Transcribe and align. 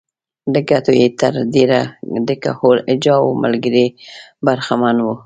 له 0.53 0.59
ګټو 0.69 0.91
یې 1.01 1.07
تر 1.19 1.33
ډېره 1.55 1.79
د 2.27 2.29
کهول 2.43 2.77
اجاو 2.91 3.37
ملګري 3.43 3.85
برخمن 4.45 4.95
وو. 5.01 5.13